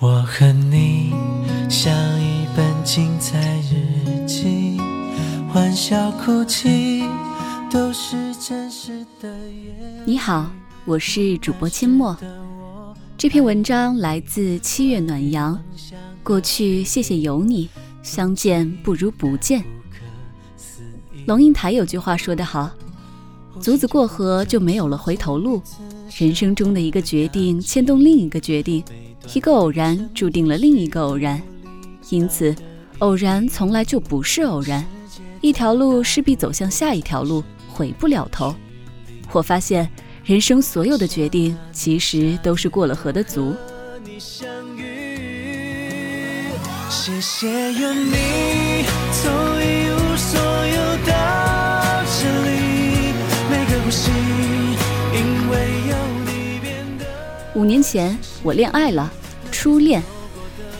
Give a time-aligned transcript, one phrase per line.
[0.00, 1.12] 我和你
[1.68, 3.38] 像一本精彩
[3.70, 4.78] 日记，
[5.52, 7.04] 欢笑哭泣
[7.70, 9.30] 都是真实的。
[10.06, 10.50] 你好，
[10.86, 12.16] 我是主播阡陌。
[13.18, 15.62] 这篇文章来自七月暖阳。
[16.22, 17.68] 过去谢谢有你，
[18.02, 19.62] 相见不如不见。
[21.26, 22.70] 龙应台有句话说得好
[23.60, 25.60] ：“卒子过河就没有了回头路。”
[26.16, 28.82] 人生中的一个决定牵动另一个决定，
[29.32, 31.40] 一个偶然注定了另一个偶然，
[32.08, 32.54] 因此
[32.98, 34.84] 偶然从来就不是偶然。
[35.40, 38.54] 一条路势必走向下一条路，回不了头。
[39.30, 39.88] 我发现
[40.24, 43.54] 人生所有的决定其实都是过了河的卒。
[46.88, 51.12] 谢谢有你，从一无所有到
[52.18, 53.14] 这里，
[53.48, 54.10] 每个呼吸。
[57.54, 59.12] 五年前，我恋爱了，
[59.60, 60.02] 初恋。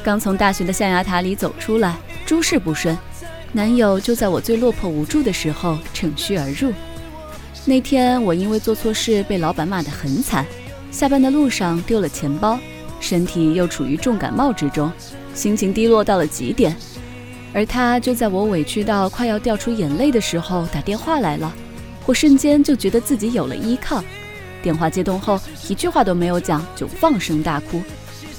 [0.03, 2.97] 刚从大学的象牙塔里走出来，诸事不顺，
[3.53, 6.73] 男友就在我最落魄无助的时候趁虚而入。
[7.67, 10.47] 那天，我因为做错事被老板骂得很惨，
[10.91, 12.59] 下班的路上丢了钱包，
[13.01, 14.91] 身体又处于重感冒之中，
[15.35, 16.75] 心情低落到了极点。
[17.53, 21.55] 而他就在我委屈到快要掉出眼泪的时候打电话来了，
[22.07, 24.03] 我瞬间就觉得自己有了依靠。
[24.63, 27.83] 电话接通后，一句话都没有讲就放声大哭，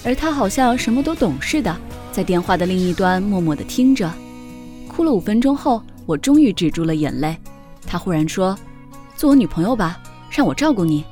[0.04, 1.76] 而他好像什么都懂似的，
[2.12, 4.12] 在电话的另一端默默地听着。
[4.88, 7.38] 哭了五分钟后，我终于止住了眼泪。
[7.86, 8.58] 他忽然说
[9.16, 11.06] ：“做我女朋友吧，让我照顾你。”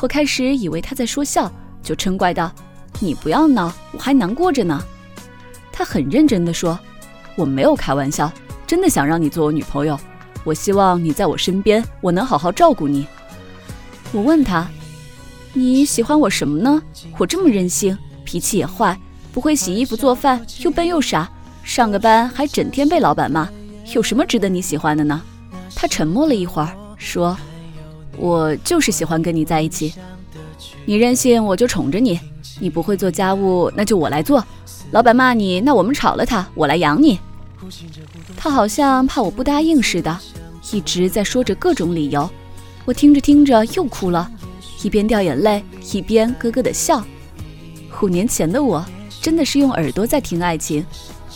[0.00, 1.50] 我开始以为他在说笑，
[1.82, 2.52] 就嗔怪道
[3.00, 4.82] ：“你不要闹，我还难过着呢。”
[5.72, 6.78] 他很认真地说
[7.36, 8.30] ：“我没有开玩笑，
[8.66, 9.98] 真的想让你做我女朋友。
[10.44, 13.06] 我希望你在我身边，我能好好照顾你。”
[14.12, 14.68] 我问他
[15.54, 16.82] ：“你喜欢我什么呢？
[17.18, 18.98] 我这么任性，脾气也坏，
[19.32, 21.30] 不会洗衣服做饭，又笨又傻，
[21.62, 23.48] 上个班还整天被老板骂，
[23.94, 25.20] 有什么值得你喜欢的呢？”
[25.76, 27.36] 他沉默了一会儿，说
[28.16, 29.92] ：“我就是喜欢跟你在一起。
[30.86, 32.18] 你任性，我就宠着你；
[32.58, 34.42] 你不会做家务，那就我来做。
[34.90, 37.18] 老板骂你，那我们炒了他，我来养你。”
[38.36, 40.18] 他好像怕我不答应似的，
[40.72, 42.28] 一直在说着各种理由。
[42.84, 44.30] 我听着听着又哭了，
[44.82, 45.62] 一边掉眼泪，
[45.92, 47.04] 一边咯咯的笑。
[48.02, 48.84] 五年前的我，
[49.20, 50.84] 真的是用耳朵在听爱情，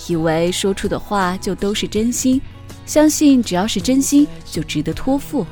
[0.09, 2.41] 以为说出的话就都是真心，
[2.85, 5.47] 相信只要是真心就值得托付。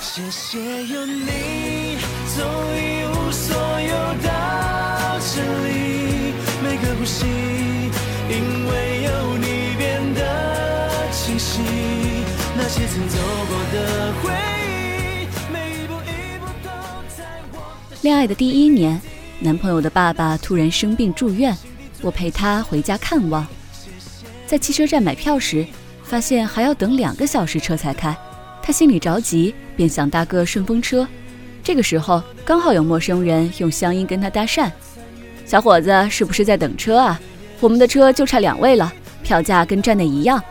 [0.00, 1.96] 谢谢有你，
[2.28, 2.44] 从
[2.76, 7.26] 一无所有到这里，每个呼吸，
[8.28, 11.60] 因为有你变得清晰。
[12.56, 13.16] 那些曾走
[13.48, 13.56] 过
[18.02, 18.98] 恋爱的第一年，
[19.40, 21.54] 男朋友的爸爸突然生病住院，
[22.00, 23.46] 我陪他回家看望。
[24.46, 25.66] 在汽车站买票时，
[26.02, 28.16] 发现还要等两个小时车才开，
[28.62, 31.06] 他心里着急，便想搭个顺风车。
[31.62, 34.70] 这个时候，刚好有陌生人用乡音跟他搭讪
[35.44, 37.20] ：“小伙子，是不是在等车啊？
[37.60, 38.90] 我们的车就差两位了，
[39.22, 40.42] 票价跟站内一样。”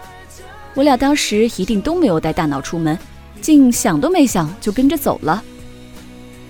[0.76, 2.96] 我俩当时一定都没有带大脑出门，
[3.42, 5.44] 竟想都没想就跟着走了。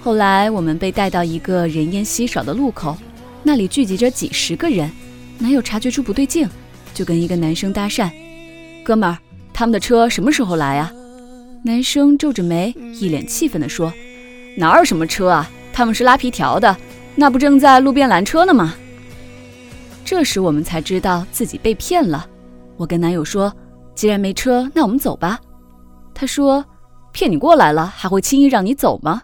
[0.01, 2.97] 后来我们被带到一个人烟稀少的路口，
[3.43, 4.89] 那里聚集着几十个人。
[5.37, 6.47] 男友察觉出不对劲，
[6.93, 8.09] 就跟一个男生搭讪
[8.83, 9.17] ：“哥们儿，
[9.53, 10.91] 他们的车什么时候来啊？”
[11.63, 13.93] 男生皱着眉，一脸气愤地说
[14.57, 15.49] ：“哪有什么车啊？
[15.73, 16.75] 他们是拉皮条的，
[17.15, 18.75] 那不正在路边拦车呢吗？”
[20.05, 22.25] 这时我们才知道自己被骗了。
[22.77, 23.53] 我跟男友说。
[23.95, 25.38] 既然没车，那我们走吧。
[26.13, 26.63] 他说
[27.11, 29.21] ：“骗你过来了，还会轻易让你走吗？”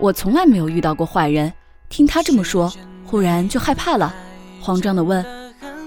[0.00, 1.52] 我从来没有遇到过坏人，
[1.90, 2.72] 听他这么说，
[3.04, 4.14] 忽然就害怕了，
[4.58, 5.22] 慌张的问：“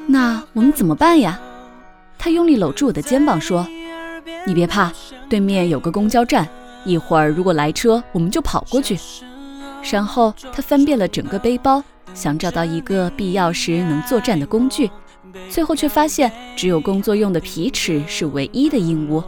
[0.06, 1.40] 那我们怎么办呀？”
[2.20, 3.68] 他用力搂住我的肩膀说
[4.46, 4.92] ：“你别怕，
[5.28, 6.48] 对面有个公交站。”
[6.86, 9.00] 一会儿如果来车，我们就跑过去。
[9.90, 11.84] 然后他翻遍了整个背包，
[12.14, 14.92] 想找到一个必要时能作战的工具，
[15.50, 19.24] 最后却发现只有工作用的皮尺是唯一的硬物。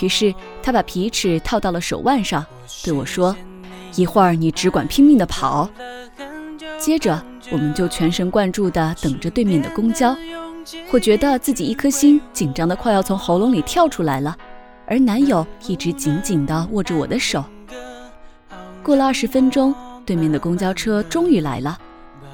[0.00, 2.44] 于是他把皮尺套到了手腕上，
[2.82, 3.36] 对我说
[3.96, 5.68] ：“一会儿你只管拼命地跑。”
[6.78, 7.20] 接着
[7.50, 10.16] 我们就全神贯注地等着对面的公交。
[10.90, 14.36] 我觉得自己一颗心紧张得快要从喉咙里跳出来了。
[14.88, 17.44] 而男友一直紧紧地握着我的手。
[18.84, 21.76] 过了二十分钟，对面的公交车终于来了。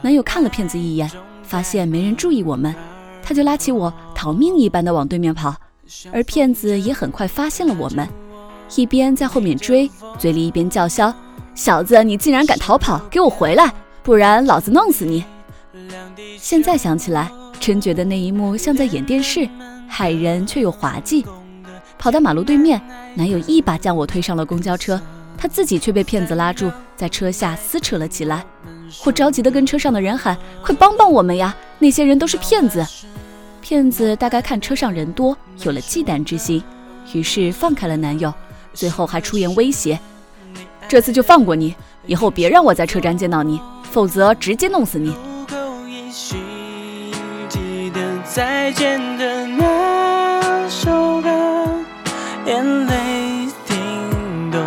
[0.03, 1.11] 男友看了骗子一眼，
[1.43, 2.75] 发现没人注意我们，
[3.23, 5.55] 他就拉起我逃命一般的往对面跑，
[6.13, 8.07] 而骗子也很快发现了我们，
[8.77, 11.15] 一边在后面追，嘴里一边叫嚣
[11.55, 13.73] ：“小子，你竟然敢逃跑，给我回来，
[14.03, 15.25] 不然老子弄死你！”
[16.39, 19.49] 现在想起来，真觉得那一幕像在演电视，
[19.89, 21.25] 害人却又滑稽。
[21.99, 22.81] 跑到马路对面，
[23.15, 25.01] 男友一把将我推上了公交车，
[25.39, 28.45] 他自己却被骗子拉住，在车下撕扯了起来。
[29.05, 31.55] 我着急地跟车上的人喊：“快帮帮我们呀！
[31.79, 32.85] 那些人都是骗子！”
[33.63, 36.63] 骗子大概看车上人多，有了忌惮之心，
[37.13, 38.33] 于是放开了男友，
[38.75, 39.99] 最后还出言威胁
[40.93, 41.75] ：“这次就放过你，
[42.05, 45.17] 以后别让我在车站见到你，否则直接弄死你。”
[48.31, 51.67] 再见的那首歌。
[52.45, 54.61] 眼泪叮咚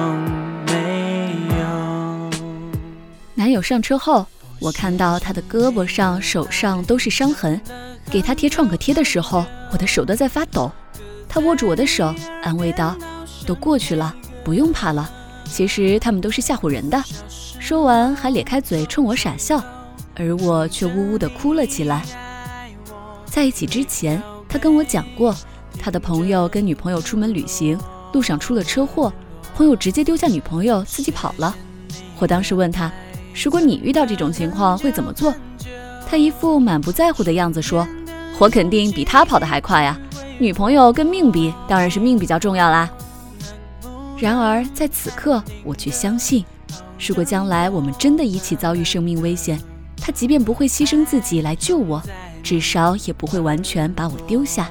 [0.65, 2.31] 没有。
[3.35, 4.25] 男友上车后，
[4.59, 7.61] 我看到他的胳膊上、手上都是伤痕。
[8.09, 10.71] 给他贴创可贴的时候，我的手都在发抖。
[11.29, 12.11] 他握住我的手，
[12.41, 12.95] 安慰道
[13.45, 14.11] ：“都过去了，
[14.43, 15.07] 不用怕了。
[15.45, 17.01] 其实他们都是吓唬人的。”
[17.59, 19.63] 说完，还咧开嘴冲我傻笑，
[20.15, 22.03] 而我却呜呜地哭了起来。
[23.25, 25.35] 在一起之前，他跟我讲过。
[25.77, 27.77] 他的朋友跟女朋友出门旅行，
[28.13, 29.11] 路上出了车祸，
[29.55, 31.53] 朋友直接丢下女朋友自己跑了。
[32.17, 32.91] 我当时问他，
[33.43, 35.33] 如果你遇到这种情况会怎么做？
[36.07, 37.85] 他一副满不在乎的样子说
[38.39, 39.99] ：“我肯定比他跑得还快呀，
[40.39, 42.89] 女朋友跟命比，当然是命比较重要啦。”
[44.17, 46.43] 然而在此刻，我却相信，
[46.99, 49.59] 如果将来我们真的一起遭遇生命危险，
[49.97, 52.01] 他即便不会牺牲自己来救我，
[52.41, 54.69] 至少也不会完全把我丢下。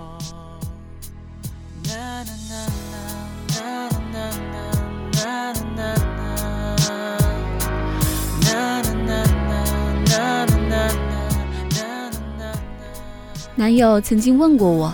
[13.56, 14.92] 男友曾经问过我，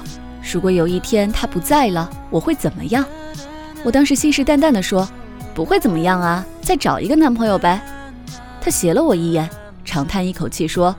[0.52, 3.04] 如果有一天他不在了，我会怎么样？
[3.82, 5.08] 我当时信誓旦旦地说，
[5.54, 7.80] 不会怎么样啊，再找一个男朋友呗。
[8.60, 9.48] 他斜了我一眼，
[9.84, 10.94] 长叹一口气说：“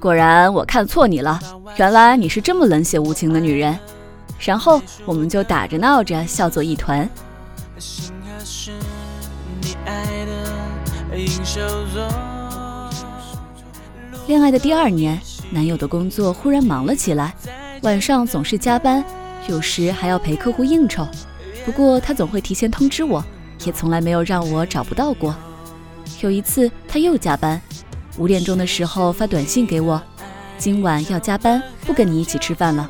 [0.00, 1.38] 果然我看错你了，
[1.76, 3.78] 原来你是这么冷血无情的女人。”
[4.40, 7.06] 然后我们就打着闹着笑作一团。
[14.26, 15.20] 恋爱的第二年。
[15.52, 17.34] 男友的工作忽然忙了起来，
[17.82, 19.04] 晚上总是加班，
[19.48, 21.04] 有时还要陪客户应酬。
[21.64, 23.24] 不过他总会提前通知我，
[23.64, 25.34] 也从来没有让我找不到过。
[26.20, 27.60] 有一次他又加班，
[28.18, 30.00] 五点钟的时候发短信给我，
[30.58, 32.88] 今晚要加班，不跟你一起吃饭了。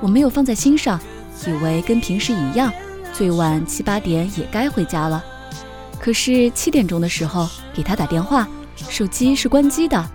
[0.00, 0.98] 我没有放在心上，
[1.46, 2.72] 以为跟平时一样，
[3.12, 5.22] 最晚七八点也该回家了。
[5.98, 10.10] 可是七点钟的时候给他打电话，手机是关机的。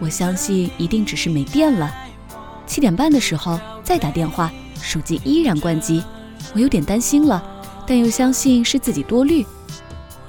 [0.00, 1.94] 我相信一定只是没电了。
[2.66, 4.50] 七点半的时候再打电话，
[4.82, 6.02] 手机依然关机。
[6.54, 7.42] 我有点担心了，
[7.86, 9.44] 但又相信是自己多虑。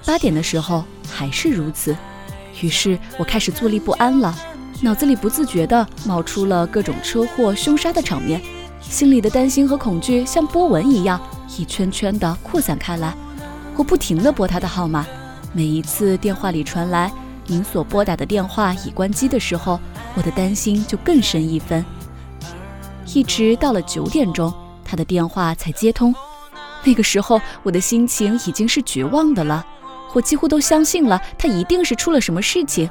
[0.06, 1.96] 八点的时候还是如此，
[2.62, 4.36] 于是我开始坐立不安了，
[4.82, 8.42] 脑子里不自觉地冒出了各种车祸、凶杀的场面，
[8.82, 11.20] 心里的担心和恐惧像波纹一样
[11.58, 13.14] 一圈圈地扩散开来。
[13.76, 15.06] 我不停地拨他的号码，
[15.54, 17.12] 每一次电话里传来。
[17.48, 19.80] 您所拨打的电话已关机的时候，
[20.16, 21.84] 我的担心就更深一分。
[23.13, 24.54] 一直到了九点钟，
[24.89, 26.13] 他的电话才接通。
[26.84, 29.63] 那个时候，我的心情已经是绝望的了。
[30.13, 32.89] 我几乎都相信了，他一定是出了什么事情。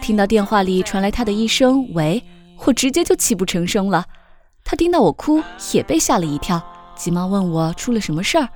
[0.00, 2.22] 听到电话里传来他的一声“喂”，
[2.64, 4.04] 我直接就泣不成声了。
[4.62, 6.62] 他听到我哭，也被吓了一跳，
[6.94, 8.48] 急忙问我出了什么事儿。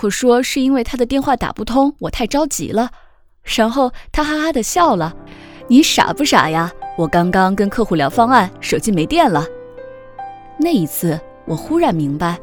[0.00, 2.90] 我说是因为他的电话打不通，我太着急了。
[3.44, 5.14] 然后他哈哈的笑了，
[5.68, 6.72] 你傻不傻呀？
[6.96, 9.44] 我刚刚跟客户聊方案，手机没电了。
[10.58, 12.38] 那一次，我忽然明白，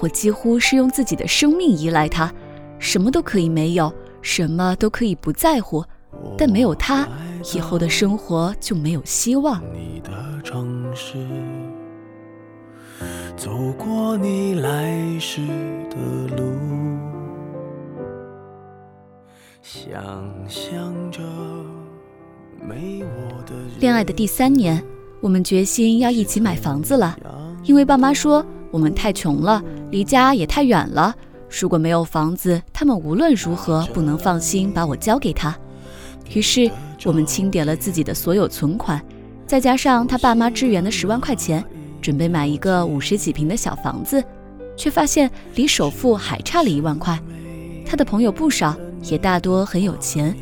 [0.00, 2.32] 我几乎是用自己的生命依赖他，
[2.78, 5.84] 什么都可以没有，什么都可以不在乎，
[6.36, 7.06] 但没有他，
[7.54, 9.62] 以后的生活就没有希望。
[9.72, 10.10] 你的
[10.42, 11.16] 城市，
[13.36, 15.40] 走过你来时
[15.88, 16.42] 的路。
[19.62, 20.02] 想
[20.48, 21.20] 象着
[22.60, 24.82] 没我的恋爱的第三年，
[25.20, 27.16] 我们决心要一起买房子了，
[27.64, 31.14] 因为爸妈说我们太穷了，离家也太远了。
[31.60, 35.56] 如果没有房子，他们无论如何不能放心把我交给他。
[36.34, 36.70] 于是
[37.04, 39.02] 我们清点了自己的所有存款，
[39.46, 41.64] 再加上他爸妈支援的十万块钱，
[42.00, 44.22] 准备买一个五十几平的小房子，
[44.76, 47.18] 却发现离首付还差了一万块。
[47.86, 48.76] 他的朋友不少。
[49.04, 50.36] 也大多很有钱，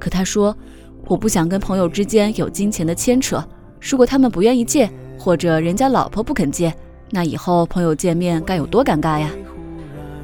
[0.00, 0.56] 可他说
[1.04, 3.46] ：“我不想跟朋友之间有金钱的牵扯。
[3.78, 6.72] 如果他们不愿意借，或者人家老婆不肯借，
[7.10, 9.30] 那以后朋友见面该有多尴尬呀！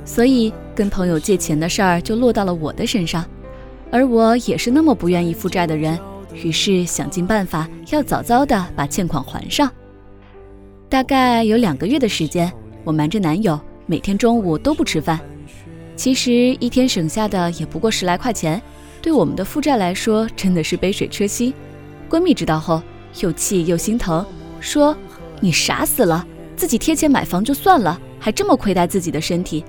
[0.04, 3.24] 所以跟朋友借钱的事儿就落到了我的身上，
[3.90, 5.98] 而我也是那么不愿意负债的人，
[6.34, 9.70] 于是想尽办法要早早的把欠款还上。
[10.88, 12.52] 大概有两个月的时间，
[12.84, 15.18] 我瞒着男友，每天中午都不吃饭。
[15.96, 18.60] 其实一天省下的也不过十来块钱，
[19.00, 21.52] 对我们的负债来说真的是杯水车薪。
[22.10, 22.82] 闺蜜知道后，
[23.20, 24.24] 又气又心疼，
[24.64, 24.96] 说
[25.40, 29.62] ：“你傻死了，自己贴钱买房就算了，还这么亏待自己的身体。”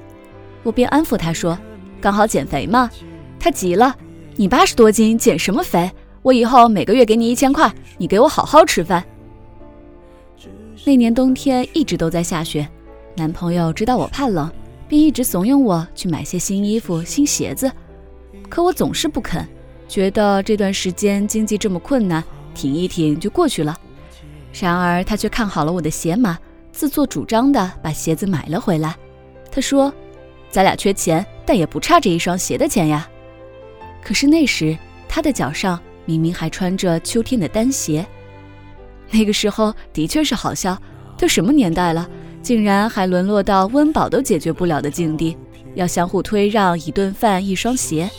[0.64, 1.58] 我便安抚他说
[2.00, 2.90] ：“刚好减肥嘛。”
[3.38, 3.94] 他急了
[4.38, 5.92] ：“你八十多斤，减什么肥？
[6.22, 9.04] 我以后每个月给你一千块，你给我好好吃饭。”
[10.86, 12.68] 那年冬天一直都在下雪，
[13.18, 14.50] 男朋友知道我怕冷。
[14.88, 17.72] 并一直怂恿我去买些新衣服、新鞋子，
[18.48, 19.44] 可我总是不肯，
[19.88, 22.24] 觉得这段时间经济这么困难，
[22.54, 23.76] 挺一挺就过去了。
[24.58, 26.38] 然而他却看好了我的鞋码，
[26.72, 28.96] 自作主张的把鞋子买了回来。
[29.52, 29.94] 他说
[30.50, 33.08] ：“咱俩缺钱，但也不差这一双鞋的钱呀。”
[34.02, 34.78] 可是那时
[35.10, 38.06] 他的脚上明明还穿着秋天的单鞋。
[39.12, 40.82] 那个时候的确是好笑，
[41.18, 42.08] 都什么年代了？
[42.42, 45.36] 竟然还沦落到温饱都解决不了的境地，
[45.74, 48.10] 要相互推让一顿饭一双鞋。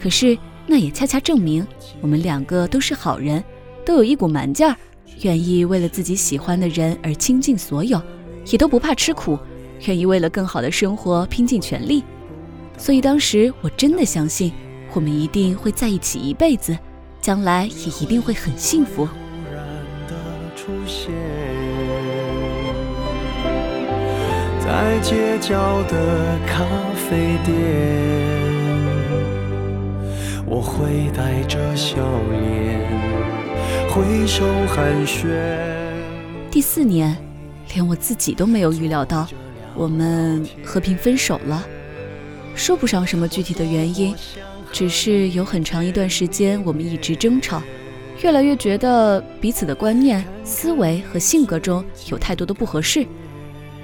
[0.00, 0.36] 可是
[0.66, 1.66] 那也恰恰证明
[2.00, 3.42] 我们两个都是好人，
[3.86, 4.76] 都有一股蛮劲儿，
[5.22, 8.00] 愿意为了自己喜欢的人而倾尽所有，
[8.46, 9.38] 也都不怕吃苦，
[9.86, 12.02] 愿意为了更好的生活拼尽全力。
[12.76, 14.52] 所以当时我真的相信，
[14.92, 16.76] 我们一定会在一起一辈子，
[17.20, 19.08] 将来也一定会很幸福。
[24.58, 26.64] 在街角的咖
[26.96, 27.54] 啡店，
[30.46, 31.96] 我会带着笑
[32.30, 32.80] 脸
[33.92, 35.26] 挥手寒暄。
[36.50, 37.14] 第四年，
[37.74, 39.28] 连我自己都没有预料到，
[39.74, 41.62] 我们和平分手了。
[42.54, 44.14] 说不上什么具体的原因，
[44.72, 47.62] 只是有很长一段时间我们一直争吵，
[48.22, 53.06] 越来越觉得彼此的观念、思维和性格中有太多的不合适。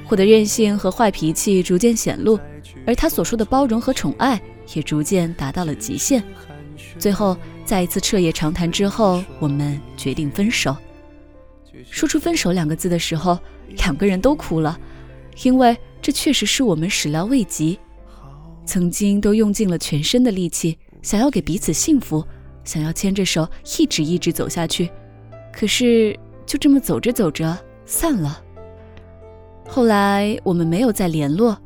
[0.09, 2.41] 我的任性和坏脾气逐渐显露，
[2.87, 4.41] 而他所说的包容和宠爱
[4.73, 6.25] 也逐渐达到了极限。
[6.99, 10.76] 最后，在一次彻夜长谈之后，我们决定分手。
[11.90, 13.38] 说出“分手”两个字的时候，
[13.76, 14.78] 两个人都哭了，
[15.42, 17.78] 因为这确实是我们始料未及。
[18.64, 22.25] 曾经都用尽了全身的力气，想要给彼此幸福，
[22.64, 24.90] 想要牵着手一直一直走下去，
[25.52, 27.56] 可是就这么走着走着
[27.87, 28.42] 散了。
[29.66, 31.56] 后来我们没有再联络。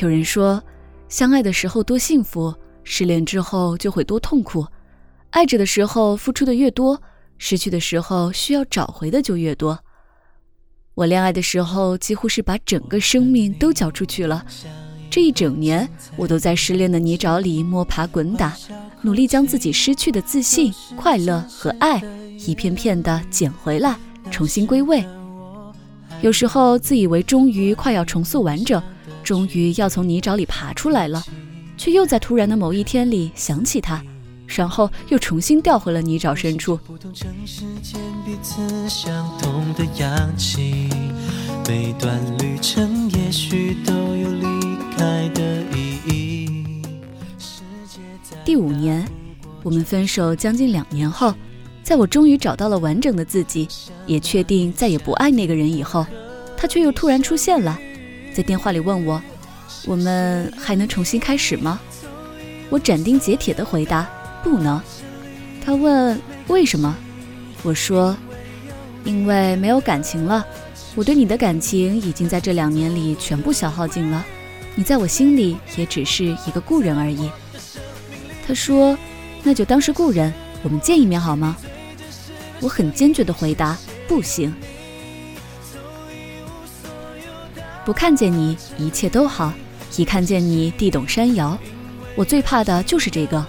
[0.00, 0.62] 有人说，
[1.08, 4.66] 相爱的时候多幸福，失恋之后就会多痛苦。
[5.30, 7.00] 爱着的时候付出的越多，
[7.38, 9.78] 失去的时候需要找回的就越多。
[10.94, 14.44] 我恋爱的时候几乎是把整个生命都交出去了。
[15.08, 18.56] 这一整年，我都在失恋的泥沼里摸爬滚打，
[19.02, 22.02] 努力将自己失去的自信、快乐和爱
[22.46, 23.96] 一片片的捡回来，
[24.30, 25.04] 重新归位。
[26.22, 28.82] 有时候自以为终于快要重塑完整，
[29.24, 31.24] 终于要从泥沼里爬出来了，
[31.80, 34.04] 却又在突然的某一天里想起他，
[34.46, 36.78] 然后又重新掉回了泥沼深处。
[41.66, 46.82] 每段旅程也许都有离开的意义。
[48.44, 49.02] 第五年，
[49.62, 51.32] 我们分手将近两年后。
[51.82, 53.66] 在我终于找到了完整的自己，
[54.06, 56.06] 也确定再也不爱那个人以后，
[56.58, 57.78] 他却又突然出现了，
[58.34, 59.20] 在电话里问我
[59.86, 61.80] ：“我们还能重新开始吗？”
[62.70, 64.08] 我斩钉截铁地回答
[64.44, 64.80] ：“不能。”
[65.64, 66.96] 他问：“为什么？”
[67.62, 68.16] 我说
[69.04, 70.46] ：“因为没有感情了，
[70.94, 74.24] 我对你的感情已经在这两年里全部消耗尽了，
[74.74, 77.30] 你在我心里也只是一个故人而已。”
[78.46, 78.96] 他说
[79.42, 80.32] ：“那就当是故人，
[80.62, 81.56] 我们见一面好吗？”
[82.62, 84.54] 我很坚决地回答：“不行，
[87.84, 89.52] 不看见你一切都好，
[89.96, 91.56] 一看见你地动山摇。
[92.16, 93.44] 我最怕的就是这个，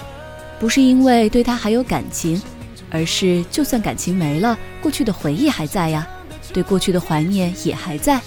[0.59, 2.41] 不是因为对他还有感情，
[2.89, 6.07] 而是就算感情没了，过去的回忆还在呀，
[6.53, 8.21] 对过去的怀念也还在。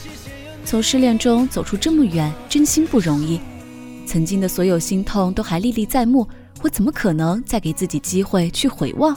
[0.64, 3.40] 从失恋中走出这么远，真心不容易。
[4.06, 6.26] 曾经的所有心痛都还历历在目，
[6.62, 9.16] 我怎么可能再给自己机会去回望？”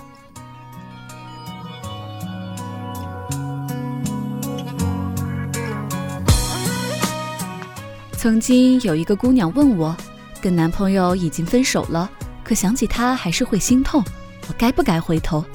[8.27, 9.95] 曾经有一个姑娘问我，
[10.41, 12.11] 跟男朋友已经分手了，
[12.43, 14.03] 可想起他还是会心痛。
[14.49, 15.45] 我该不该回头？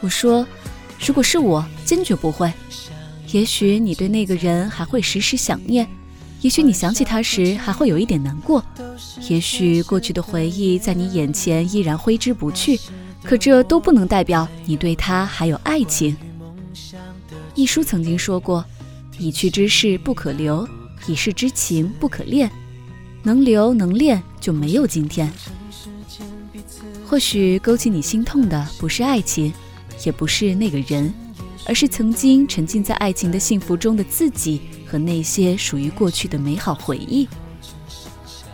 [0.00, 0.46] 我说，
[1.04, 2.52] 如果是我，坚决不会。
[3.32, 5.84] 也许你对那个人还会时时想念，
[6.42, 8.64] 也许你想起他时还会有一点难过，
[9.28, 12.78] 也许过去的回忆在你眼前依然挥之不去，
[13.24, 16.16] 可这都不能代表你对他还有爱情。
[17.56, 18.64] 一书曾经说过
[19.18, 20.64] ：“已去之事不可留，
[21.06, 22.50] 已逝之情不可恋。
[23.22, 25.30] 能留能恋，就没有今天。”
[27.06, 29.52] 或许勾起你心痛的不是爱情，
[30.04, 31.12] 也不是那个人。
[31.66, 37.28] 而是曾经沉浸在爱情的幸福中的自己和那些属于过去的美好回忆。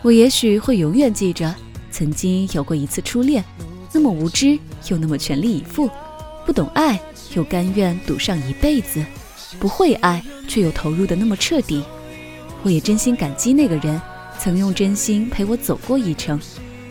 [0.01, 1.55] 我也许会永远记着，
[1.89, 3.43] 曾经有过一次初恋，
[3.93, 5.89] 那么无知又那么全力以赴，
[6.45, 6.99] 不懂爱
[7.33, 9.03] 又甘愿赌上一辈子，
[9.57, 11.81] 不会爱却又投入的那么彻底。
[12.63, 14.01] 我也真心感激那个人，
[14.39, 16.39] 曾用真心陪我走过一程，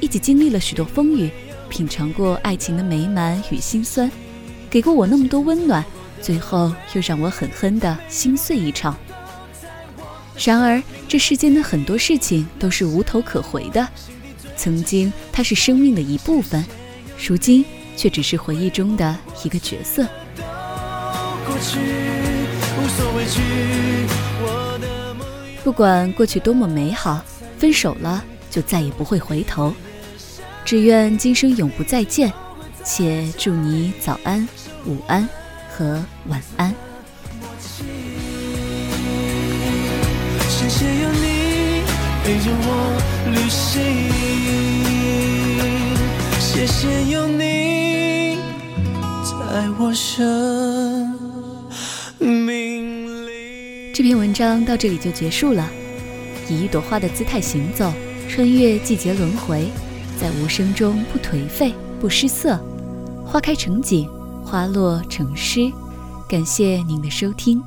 [0.01, 1.31] 一起经历了许多风雨，
[1.69, 4.11] 品尝过爱情的美满与心酸，
[4.71, 5.85] 给过我那么多温暖。
[6.23, 8.97] 最后又让我狠狠的心碎一场。
[10.39, 13.87] 然而，这世间的很多事情都是无头可回的。
[14.57, 16.65] 曾经，它是生命的一部分，
[17.19, 17.65] 如今
[17.97, 20.07] 却只是回忆中的一个角色。
[25.67, 27.21] 不管过去多么美好，
[27.59, 29.75] 分手了就再也不会回头。
[30.65, 32.33] 只愿今生永不再见，
[32.85, 34.49] 且祝你早安、
[34.87, 35.29] 午安。
[35.77, 36.73] 和晚安。
[40.49, 41.83] 谢谢有你
[42.23, 42.69] 陪着我
[43.35, 43.83] 旅行，
[46.39, 48.39] 谢谢有你
[49.25, 49.35] 在
[49.81, 50.66] 我身
[53.97, 55.71] 这篇文章到这里就结束了。
[56.51, 57.91] 以一朵花的姿态行走，
[58.29, 59.69] 穿越季节轮回，
[60.21, 62.63] 在无声中不颓废不失色，
[63.25, 64.07] 花开成景。
[64.45, 65.73] 花落成诗，
[66.29, 67.63] 感谢您的收听。